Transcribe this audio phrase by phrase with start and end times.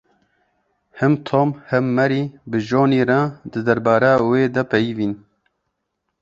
[0.99, 5.13] Him Tom him Mary bi Johnî re di derbarê wê de peyivîn.